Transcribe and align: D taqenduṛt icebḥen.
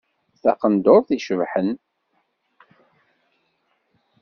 D 0.33 0.35
taqenduṛt 0.43 1.09
icebḥen. 1.15 1.69